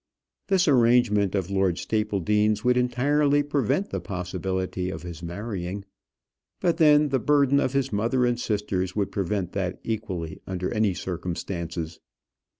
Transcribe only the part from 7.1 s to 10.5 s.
burden of his mother and sisters would prevent that equally